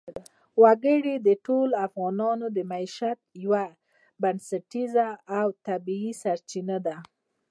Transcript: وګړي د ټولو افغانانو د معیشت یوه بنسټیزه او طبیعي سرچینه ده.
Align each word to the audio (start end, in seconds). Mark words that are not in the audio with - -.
وګړي 0.61 1.15
د 1.27 1.29
ټولو 1.45 1.73
افغانانو 1.87 2.45
د 2.55 2.57
معیشت 2.71 3.19
یوه 3.43 3.65
بنسټیزه 4.21 5.07
او 5.37 5.47
طبیعي 5.67 6.11
سرچینه 6.23 6.77
ده. 6.85 6.97